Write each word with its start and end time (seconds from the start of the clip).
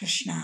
कृष्णा 0.00 0.34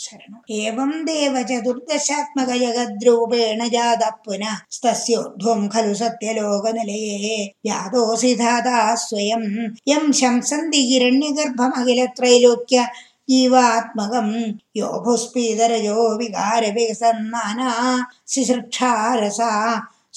शरणम् 0.00 0.52
एवं 0.58 0.90
देव 1.04 1.34
चतुर्दशात्मकजगद्रूपेण 1.48 3.60
जातः 3.74 4.14
पुनः 4.24 4.54
स्तस्योर्ध्वम् 4.76 5.68
खलु 5.72 5.94
सत्यलोकनिलये 6.00 7.38
यातोऽसि 7.66 8.32
धाता 8.40 8.78
स्वयम् 9.04 9.46
यम् 9.92 10.16
शंसन्ति 10.20 10.80
हिरण्यगर्भमखिलत्रैलोक्य 10.90 12.78
जीवात्मकम् 13.30 14.32
यो 14.76 14.88
भुस्पीतरजो 15.04 16.00
विकारविकसन्नाना 16.18 17.70
शिसृक्षारसा 18.34 19.50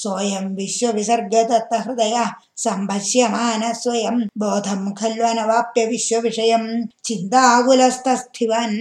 सोऽयम् 0.03 0.55
विश्वविसर्गदत्तहृदयः 0.57 2.29
सम्भष्यमानः 2.63 3.73
स्वयम् 3.81 4.21
बोधम् 4.41 4.93
खल्वनवाप्य 4.99 5.85
विश्वविषयम् 5.93 6.67
चिन्ताकुलस्तस्थिवन् 7.05 8.77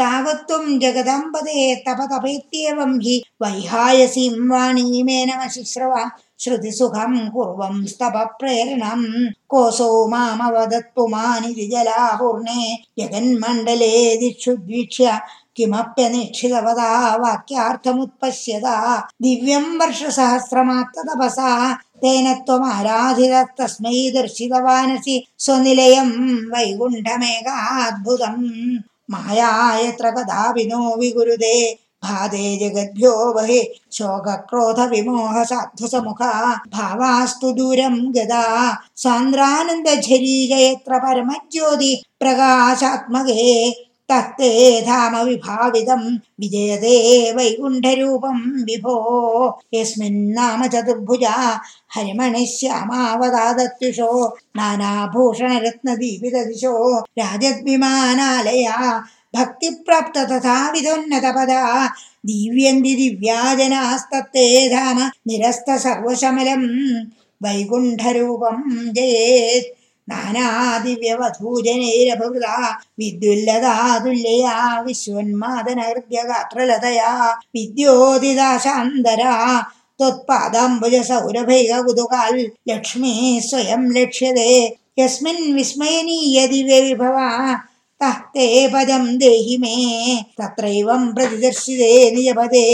तावत्त्वम् 0.00 0.78
जगदम्बदे 0.82 1.58
तपतपेत्येवम् 1.86 3.00
हि 3.04 3.16
वैहायसीम् 3.42 4.40
श्रुतिसुखम् 6.42 7.30
कुर्वम् 7.30 7.86
स्तपप्रेरणम् 7.86 9.32
कोऽसौ 9.48 10.08
मामवदत् 10.08 10.94
पुमानिति 10.96 11.66
जलापूर्णे 11.72 12.60
जगन्मण्डले 12.98 14.16
दिक्षुद्वीक्ष्य 14.16 15.20
किमप्यनिक्षितवदा 15.56 17.16
वाक्यार्थमुत्पश्यता। 17.16 18.76
दिव्यम् 19.22 19.78
वर्षसहस्रमात्ततपसा 19.80 21.50
तेन 21.74 22.34
त्वमाराधितस्तस्मै 22.34 24.10
दर्शितवानसि 24.14 25.16
स्वनिलयम् 25.38 26.14
वैकुण्ठमेकाद्भुतम्। 26.52 28.42
माया 29.10 29.50
यत्र 29.78 30.10
कदापि 30.10 30.64
नो 30.64 30.96
विगुरुदे 31.00 31.56
भादे 32.04 32.56
जगद्भ्यो 32.56 33.32
बहि 33.32 33.80
शोकक्रोधविमोह 33.92 35.44
साध्वसमुखा 35.44 36.54
भावास्तु 36.54 37.52
दूरम् 37.52 38.12
गदा। 38.12 38.78
सान्द्रानन्दझरीज 38.96 40.52
यत्र 40.52 40.98
परमज्योति 40.98 42.02
प्रकाशात्मके। 42.20 43.72
तत्ते 44.08 44.80
धाम 44.80 45.16
विभावितम् 45.16 46.18
विजयते 46.40 47.32
वैकुण्ठरूपम् 47.32 48.64
विभो। 48.64 49.60
यस्मिन्नाम 49.74 50.66
चतुर्भुजा। 50.66 51.60
हरिमणिः 51.94 52.46
श्यामावदादत्युषो 52.46 54.36
नानाभूषणरत्नदीपितदिशो। 54.56 56.98
राजद्विमानालया 56.98 59.04
भक्तिप्राप्त 59.36 60.18
तथा 60.18 60.70
विधोन्नतपदा 60.70 61.90
दीव्यन्ति 62.26 62.94
दिव्या 62.94 63.54
जनास्तत्ते 63.54 64.68
धाम 64.68 65.10
निरस्त 65.26 65.70
सर्वशमलम् 65.70 67.06
वैकुण्ठरूपम् 67.44 68.94
जयेत्। 68.94 69.82
नानादिव्यवधूजनैरभृता 70.08 72.80
विद्युल्लता 72.98 73.98
तुल्यया 73.98 74.80
विश्वन्मादनहृद्यगात्रलतया 74.80 77.38
विद्योदिदाशान्तरा 77.54 79.64
त्वत्पादाम्बुजसौरभैककुतुकाल् 79.98 82.42
लक्ष्मी 82.68 83.40
स्वयं 83.44 83.96
लक्ष्यते। 83.96 84.76
यस्मिन् 84.98 85.54
विस्मयनीयदिव्यविभवा 85.54 87.28
तः 88.02 88.18
ते 88.34 88.46
पदम् 88.74 89.16
देहि 89.18 89.56
मे 89.62 89.74
तत्रैवम् 90.40 91.12
प्रतिदर्शिते 91.14 91.88
निजपदे 92.14 92.64